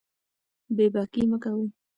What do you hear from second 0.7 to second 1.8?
بې باکي مه کوئ.